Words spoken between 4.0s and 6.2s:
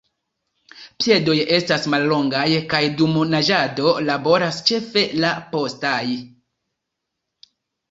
laboras ĉefe la postaj.